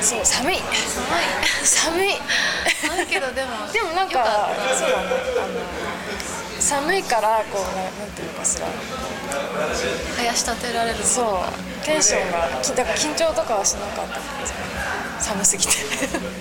[0.00, 0.56] そう寒い。
[1.64, 2.08] 寒い。
[2.86, 3.06] 寒い。
[3.06, 5.02] けどでも でもなんかそうだね。
[5.36, 5.60] あの
[6.60, 8.66] 寒いからこうななんていうのかしら。
[10.16, 10.96] 林立てられる。
[11.04, 11.44] そ
[11.82, 11.84] う。
[11.84, 14.18] テンションがきだから緊張とかはしなかった。
[15.22, 15.72] 寒すぎて。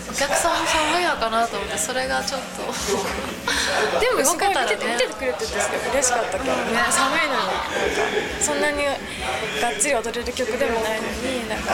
[0.10, 2.64] お客さんも寒いのかなと思ってそれがちょっと。
[4.00, 4.72] でもすごい動けたらね。
[4.72, 5.54] 見てて見ててくれてて
[5.94, 7.32] 嬉しかったけどね寒いのに。
[7.32, 7.64] なんか
[8.42, 11.74] そんなにがっつり踊れる曲でもないのになんか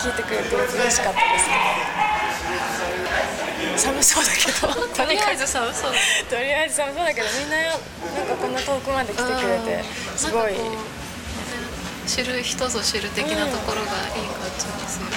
[0.00, 1.26] 聴いてくれて嬉しかったで
[3.76, 3.84] す。
[3.84, 5.92] 寒そうだけどとりあえず寒そう
[6.28, 7.76] とりあえず寒そうだけどみんなな
[8.24, 9.84] んかこんな遠くまで来てくれて
[10.16, 10.52] すごい。
[12.06, 15.14] 知る人ぞ知る的なところがいい感じですよね、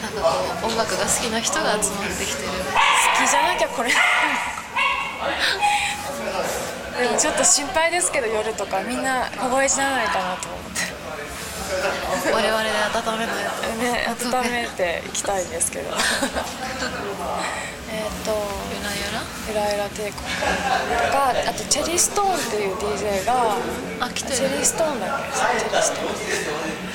[0.00, 2.48] なんかこう音楽が好きな人が集まってきてる。
[2.48, 2.54] 好
[3.18, 3.90] きじゃなきゃこれ。
[3.90, 3.96] で
[7.08, 10.92] もちょっと心配ですけど夜とかみんな小声じゃないかなと思って。
[12.32, 13.36] 我々で温めない
[13.78, 15.90] ね温めていきたいんですけど。
[17.94, 18.32] えっと
[18.72, 20.20] ゆらゆらゆらゆら帝国と
[21.12, 23.56] かあとチェリーストーンっていう DJ が
[24.00, 24.36] あ来てる。
[24.36, 25.36] チェリーストーンだっけ？
[25.36, 26.14] チェリーストーン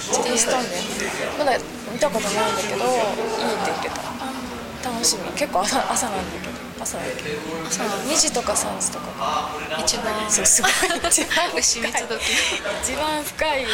[0.02, 0.76] チェリーストーンで
[1.38, 1.60] まだ
[1.94, 2.90] 見たことないんだけどいいって
[3.84, 4.02] 言って
[4.82, 4.90] た。
[4.90, 5.30] 楽しみ。
[5.34, 6.58] 結構朝朝なんだけど。
[6.82, 7.24] 朝だっけ？
[7.68, 9.52] 朝の2時とか3時とか。
[9.78, 10.72] 一番そうすごい。
[10.72, 11.82] 一番一
[12.96, 13.66] 番深い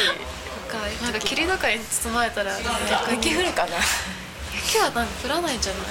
[0.74, 2.52] 深いなんか霧高に包まれたら
[3.10, 3.76] 雪降るかな？
[4.54, 5.84] 雪はなんか降らないんじゃない？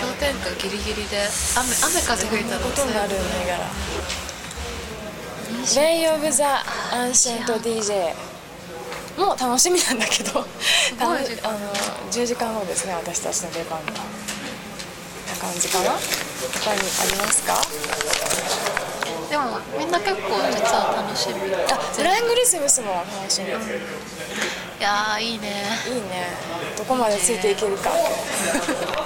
[0.00, 1.22] 氷点下ギリギリで
[1.56, 3.70] 雨雨風吹いたらことになるんだから
[5.82, 8.14] 「レイ・オブ・ザ・アンシェント・ DJ」
[9.18, 10.46] も楽しみなんだけど。
[11.00, 11.18] あの
[12.10, 13.98] 10時間後ですね私たちの出番がな
[15.38, 15.90] 感じかな？
[16.64, 17.60] 他にありますか？
[19.38, 21.34] でもみんな結構実は楽しみ。
[21.54, 23.46] あフライング・リスムスも楽しみ。
[23.48, 23.60] いいね
[24.80, 25.64] いやーいいね。
[26.76, 27.90] どこまでついていけるか。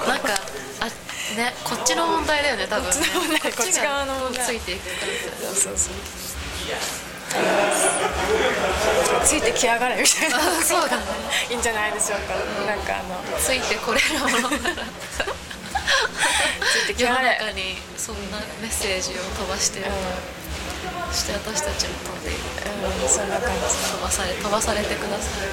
[0.08, 0.28] なんか
[0.80, 0.86] あ
[1.36, 2.94] ねこっちの問題だよね多分ね。
[3.42, 5.06] こっち側の問題がついていくか
[5.52, 5.94] そうそうそう。
[9.24, 10.36] ついてきやがれみたいな。
[10.36, 11.02] あ そうだね。
[11.50, 12.34] いいんじゃないでしょうか、
[12.66, 13.14] なんかあの。
[13.32, 14.50] らついてこれるもの。
[14.50, 14.84] な ら
[16.72, 19.86] ついて世の中にそんなメッセージを飛ばしてる
[21.12, 22.40] そして私たちも飛んでいる
[22.82, 23.60] うん、そんな感じ
[23.92, 25.44] 飛ばされ飛ばされてくださ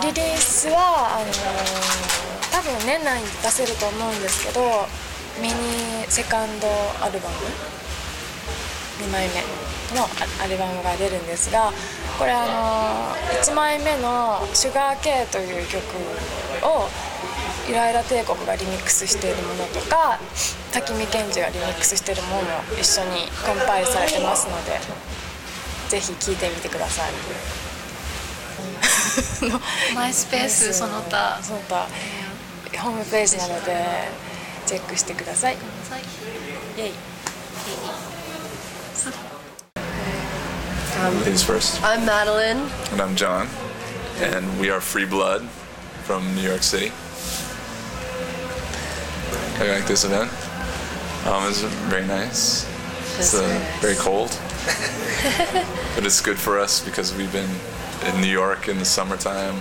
[0.00, 4.60] いリリースはあのー多分年内に出せると思うんですけど
[5.40, 5.54] ミニ
[6.08, 6.66] セカンド
[7.04, 7.34] アルバム
[9.04, 9.44] 2枚目
[9.94, 10.08] の
[10.42, 11.70] アルバムが出るんですが
[12.18, 15.84] これあのー1枚目の「シュガーケイという曲
[16.64, 16.88] を
[17.68, 20.18] イライラ帝国がリミックスしているものとか
[20.72, 22.48] 滝見賢治がリミックスしているものも
[22.80, 24.80] 一緒にコンパイルされてますので
[25.90, 27.12] ぜひ聴いてみてください。
[29.94, 31.88] マイスペースその他その他
[32.80, 34.08] ホームページなので
[34.66, 35.54] チェックしてください。
[35.54, 36.92] イェイ
[41.24, 41.80] Ladies first.
[41.84, 42.58] I'm Madeline.
[42.90, 43.46] And I'm John.
[44.20, 45.42] And we are Free Blood
[46.04, 46.90] from New York City.
[49.58, 50.30] How do you like this event?
[51.26, 52.64] Um, it's very nice.
[53.18, 54.28] It's uh, very cold.
[55.96, 57.50] but it's good for us because we've been
[58.06, 59.60] in New York in the summertime.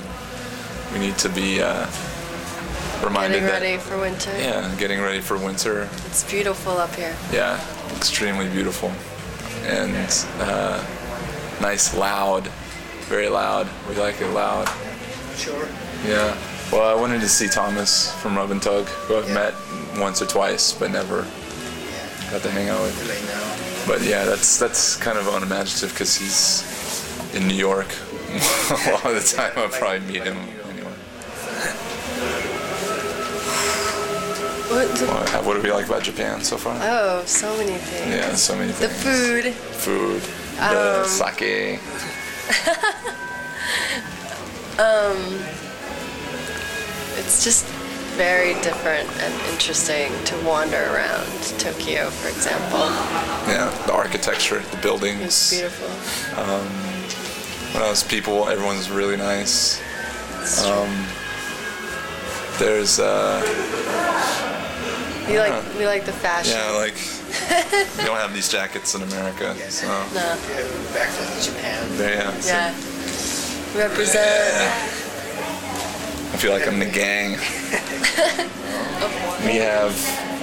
[0.93, 1.87] We need to be uh,
[3.03, 3.61] reminded Getting that.
[3.63, 4.29] ready for winter.
[4.37, 5.89] Yeah, getting ready for winter.
[6.05, 7.15] It's beautiful up here.
[7.33, 7.59] Yeah,
[7.95, 8.91] extremely beautiful.
[9.65, 9.95] And
[10.39, 10.85] uh,
[11.59, 12.47] nice, loud,
[13.09, 13.67] very loud.
[13.89, 14.69] We like it loud.
[15.37, 15.67] Sure.
[16.05, 16.37] Yeah.
[16.71, 19.53] Well, I wanted to see Thomas from Rub and Tug, who I've met
[19.99, 21.21] once or twice, but never
[22.29, 22.99] got to hang out with.
[23.01, 23.87] Really now.
[23.87, 26.63] But yeah, that's that's kind of unimaginative because he's
[27.35, 27.87] in New York
[28.27, 29.53] a lot of the time.
[29.55, 30.37] I'll probably meet him
[30.69, 30.91] anyway.
[34.69, 34.87] What?
[34.97, 36.77] the- What, what do we like about Japan so far?
[36.81, 38.13] oh, so many things.
[38.13, 38.91] Yeah, so many things.
[39.03, 39.53] The things.
[39.81, 40.21] food.
[40.21, 40.21] Food.
[40.57, 41.79] The sake.
[44.79, 45.66] Um, sake.
[47.17, 47.65] It's just
[48.17, 51.27] very different and interesting to wander around
[51.59, 52.79] Tokyo, for example.
[53.47, 55.21] Yeah, the architecture, the buildings.
[55.21, 55.83] It's buildings.
[56.33, 56.43] beautiful.
[57.73, 59.79] When I was people, everyone's really nice.
[60.39, 60.71] It's true.
[60.71, 61.05] Um,
[62.57, 63.41] there's uh,
[65.29, 66.55] we like we like the fashion.
[66.57, 66.95] yeah, like
[67.97, 70.05] we don't have these jackets in America, so No.
[70.15, 70.37] Yeah,
[70.93, 71.87] back to Japan.
[71.99, 72.31] yeah.
[72.39, 72.73] so Yeah.
[76.33, 77.31] I feel like I'm in the gang.
[79.45, 79.93] we have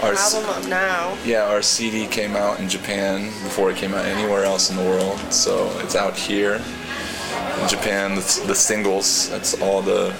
[0.03, 1.17] Our album up now.
[1.25, 4.83] Yeah, our CD came out in Japan before it came out anywhere else in the
[4.83, 5.19] world.
[5.33, 8.15] So it's out here in Japan.
[8.15, 10.15] The, the singles, that's all the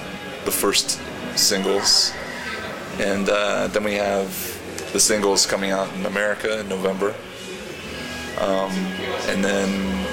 [0.45, 1.01] the first
[1.37, 2.13] singles,
[2.99, 4.29] and uh, then we have
[4.93, 7.15] the singles coming out in America in November,
[8.39, 8.71] um,
[9.29, 10.07] and then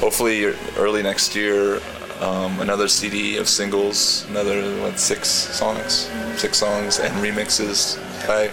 [0.00, 0.44] hopefully
[0.76, 1.80] early next year.
[2.22, 8.48] Um, another CD of singles, another what six songs, six songs and remixes Hi,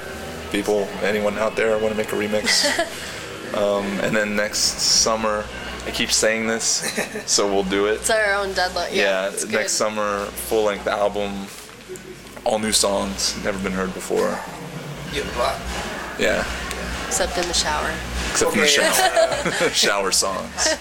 [0.52, 2.66] people, anyone out there want to make a remix.
[3.56, 4.58] um, and then next
[5.04, 5.46] summer,
[5.86, 6.82] I keep saying this,
[7.32, 7.96] so we'll do it.
[8.02, 8.90] It's our own deadline.
[8.92, 9.54] Yeah, Yeah, it's good.
[9.54, 11.46] next summer, full length album,
[12.46, 14.30] all new songs, never been heard before.
[15.14, 15.60] You what?
[16.20, 16.44] Yeah,
[17.06, 17.92] Except in the shower.
[18.32, 20.76] except in the shower, shower songs.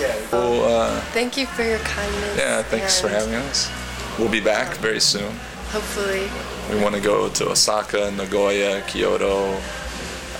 [0.00, 0.14] Yeah.
[0.32, 2.36] Uh, thank you for your kindness.
[2.38, 3.70] Yeah, thanks for having us.
[4.18, 5.32] We'll be back very soon.
[5.72, 6.28] Hopefully.
[6.74, 9.54] We want to go to Osaka, Nagoya, Kyoto,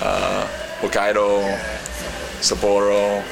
[0.01, 0.49] uh,
[0.81, 1.59] Hokkaido,
[2.41, 3.23] Sapporo,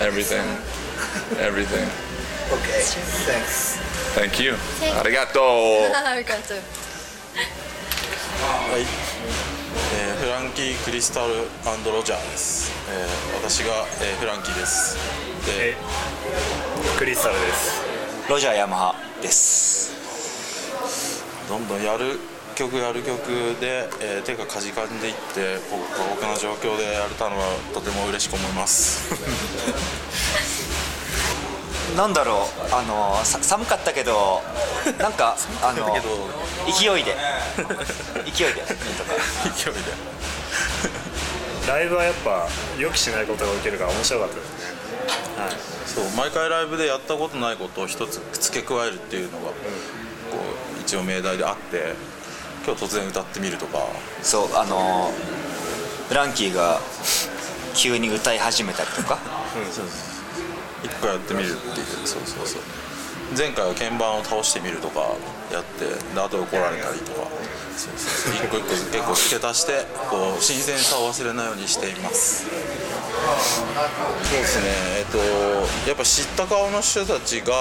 [0.00, 0.46] everything.
[1.38, 1.88] everything.
[2.52, 2.80] Okay,
[3.26, 3.76] thanks.
[4.14, 4.54] Thank you.
[4.54, 5.12] Thank you.
[5.12, 5.90] Arigato.
[5.92, 6.62] Arigato.
[10.38, 11.42] ランキー・クリスタルロ
[12.04, 12.98] ジャーです、えー
[13.42, 14.96] 私が、えーフランキーです。
[15.44, 15.74] で、
[16.96, 17.82] クリスタルです。
[18.30, 19.90] ロジャーヤマハです。
[21.48, 22.20] どんどんやる
[22.54, 27.44] 曲やる曲で、えー手がかじかんでいって僕僕の状況でやれたのは
[27.74, 29.12] とても嬉しく思います。
[31.96, 34.40] なんだろうあのさ寒かったけど
[35.00, 36.28] なんかあのだけど。
[36.70, 37.16] 勢いで。
[38.30, 38.60] 勢いで。
[38.60, 39.14] なんとか。
[39.56, 39.80] 勢いで
[41.68, 42.48] ライブはやっぱ
[42.78, 44.78] 予期しないことが起きるから面白かったですね。
[45.36, 45.52] はい。
[45.86, 49.52] そう毎回ライブでやったことないことを一つ付け加えるっていうのが、こ
[50.78, 51.94] う一応命題であって
[52.66, 53.86] 今日突然歌ってみるとか。
[54.22, 55.12] そうあの
[56.08, 56.80] フランキーが
[57.74, 59.18] 急に歌い始めたりとか。
[60.82, 61.86] 一個やってみるっていう。
[62.06, 62.62] そうそうそう。
[63.36, 65.00] 前回は鍵盤を倒してみるとか
[65.52, 67.18] やってで後で怒られたりとか。
[67.18, 67.37] そうそうそう
[67.78, 72.44] 一個一個結構付け足してこう新鮮さを忘れないようにしています。
[72.44, 72.50] そ
[74.36, 74.66] うですね。
[74.98, 75.18] えっと
[75.88, 77.54] やっぱ知った顔の人たちが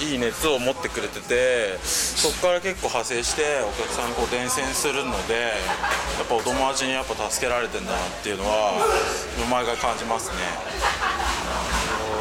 [0.00, 8.84] いい熱を持ってくれててそこから結構派生してお客さんにこう伝染するのでやっぱお友達にやっぱ助けられてんだなっていうのは
[9.50, 10.34] 毎回感じますね。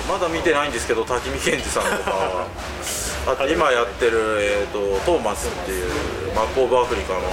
[0.09, 2.47] まだ見てないんですけど滝見健二さんとか
[3.27, 7.27] あと今やってる、えー、とトーマスっていうマップ・オブ・アフリカのあの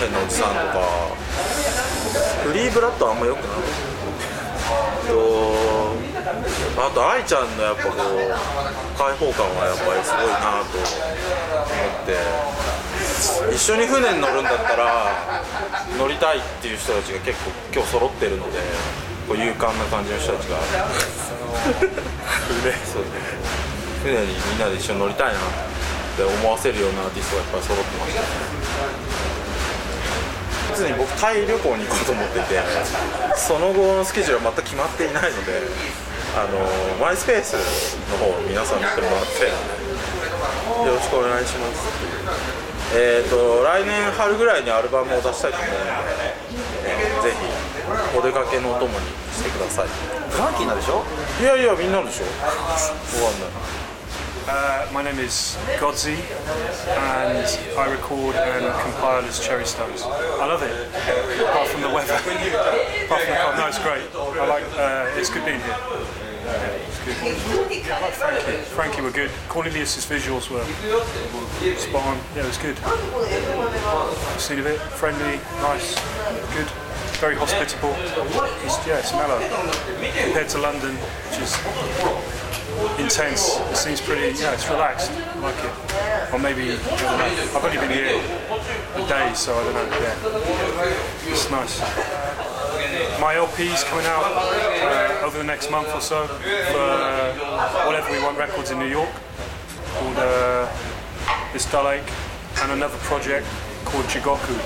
[0.00, 0.82] 変なおじさんとか。
[2.44, 3.92] フリーブラッドあんまよくない。
[5.08, 5.92] と
[6.76, 7.96] あと愛ちゃんのやっぱこう
[8.98, 10.86] 開放感はやっぱりすごいなと思
[12.02, 12.62] って。
[13.54, 15.42] 一緒に船に乗るんだったら
[15.98, 18.58] 乗りたいっていう人たちが結構今日揃ってるので
[19.28, 20.56] こう勇敢な感じの人たちが。
[22.62, 23.02] 船 そう
[24.02, 25.42] 船にみんなで一緒に乗りたいなっ
[26.16, 28.22] て思わせるようなアーティストがいっぱい揃ってました
[30.76, 32.60] 常に僕タイ旅行に行こうと思ってて
[33.36, 35.52] その後のスケジュールは全く決まっていないので
[36.34, 36.58] あの
[36.98, 37.54] マイスペース
[38.10, 39.52] の方を皆さん見てもらってよ
[40.96, 41.92] ろしくお願いします
[42.96, 45.86] えーと来年春ぐらいにアルバムを出したいと思うので、
[46.88, 47.36] えーぜひ
[48.16, 49.88] お出かけのお供にしてください。
[50.30, 51.04] フランキーなんでしょ？
[51.40, 52.24] いやいやみんなでしょ。
[52.24, 53.50] わかんない
[54.48, 56.18] Uh, my name is Godzi,
[56.88, 57.46] and
[57.78, 60.02] I record and compile as Cherry Stones.
[60.02, 60.72] I love it,
[61.40, 62.14] apart from the weather.
[63.04, 63.56] apart from the cold.
[63.56, 64.02] No, it's great.
[64.14, 64.64] I like.
[64.74, 65.76] Uh, it's good being here.
[66.44, 67.92] Yeah, good.
[67.92, 68.56] I like Frankie.
[68.74, 69.30] Frankie were good.
[69.48, 70.64] Cornelius's visuals were
[71.76, 72.18] spot on.
[72.34, 72.76] Yeah, it was good.
[74.40, 75.94] Seen a bit friendly, nice,
[76.56, 76.66] good.
[77.22, 77.94] Very hospitable.
[78.64, 79.38] It's, yeah, it's mellow
[80.24, 82.41] compared to London, which is
[83.02, 83.58] intense.
[83.70, 85.10] It seems pretty, yeah, it's relaxed.
[85.10, 86.32] I like it.
[86.32, 87.58] Or maybe, I don't know.
[87.58, 88.20] I've only been here
[88.94, 89.86] a day, so I don't know.
[90.00, 91.80] Yeah, it's nice.
[93.20, 98.22] My LP's coming out uh, over the next month or so for uh, Whatever We
[98.22, 99.10] Want Records in New York
[99.94, 100.68] called uh,
[101.52, 102.12] This Dull Ache
[102.62, 103.46] and another project
[103.84, 104.56] called Jigoku,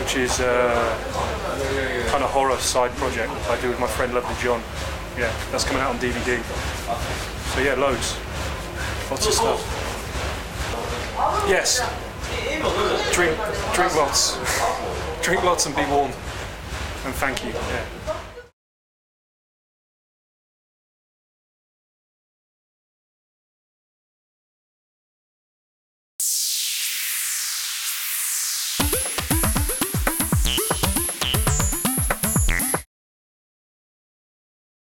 [0.00, 0.48] which is uh,
[2.10, 4.62] kind of horror side project I do with my friend Lovely John.
[5.18, 6.40] Yeah, that's coming out on DVD.
[7.52, 8.16] So yeah, loads,
[9.10, 9.60] lots of stuff.
[11.46, 11.80] Yes,
[13.12, 13.36] drink,
[13.74, 14.38] drink lots,
[15.22, 16.12] drink lots and be warm.
[17.04, 17.50] And thank you.
[17.50, 17.84] Yeah.